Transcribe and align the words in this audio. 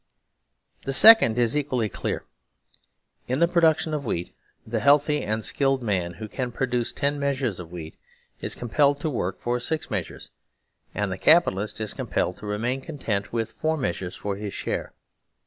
The 0.83 0.93
second 0.93 1.37
is 1.37 1.55
equally 1.55 1.87
clear. 1.87 2.25
In 3.27 3.37
the 3.37 3.47
production 3.47 3.93
of 3.93 4.03
wheat 4.03 4.33
the 4.65 4.79
healthy 4.79 5.21
and 5.21 5.45
skilled 5.45 5.83
man 5.83 6.13
who 6.13 6.27
can 6.27 6.51
produce 6.51 6.91
ten 6.91 7.19
measures 7.19 7.59
of 7.59 7.71
wheat 7.71 7.95
is 8.39 8.55
compelled 8.55 8.99
to 9.01 9.11
work 9.11 9.39
for 9.39 9.59
six 9.59 9.91
measures, 9.91 10.31
and 10.95 11.11
the 11.11 11.19
Capitalist 11.19 11.79
is 11.79 11.93
compelled 11.93 12.37
to 12.37 12.47
remain 12.47 12.81
content 12.81 13.31
with 13.31 13.51
four 13.51 13.77
measures 13.77 14.15
for 14.15 14.37
his 14.37 14.55
share. 14.55 14.93